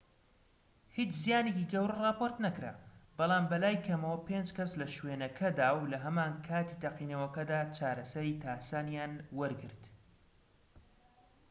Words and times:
هیچ 0.95 1.11
زیانێکی 1.23 1.69
گەورە 1.73 1.95
راپۆرت 2.05 2.37
نەکرا 2.45 2.73
بەڵام 3.17 3.43
بەلای 3.51 3.83
کەمەوە 3.85 4.19
پێنج 4.27 4.47
کەس 4.57 4.71
لە 4.81 4.87
شوێنەکەدا 4.95 5.69
و 5.73 5.89
لە 5.91 5.97
هەمان 6.05 6.33
کاتی 6.47 6.79
تەقینەوەکەدا 6.83 7.61
چارەسەری 7.77 8.39
تاسانیان 8.43 9.13
وەرگرت 9.37 9.83